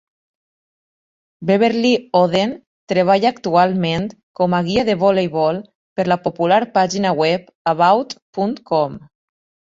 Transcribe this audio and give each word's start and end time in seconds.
Beverly 1.49 1.89
Oden 2.19 2.53
treballa 2.93 3.27
actualment 3.29 4.07
com 4.39 4.55
a 4.59 4.61
guia 4.69 4.85
de 4.87 4.95
voleibol 5.03 5.59
per 5.99 6.05
la 6.13 6.17
popular 6.23 6.59
pàgina 6.79 7.13
web 7.21 7.53
About.com. 7.73 8.97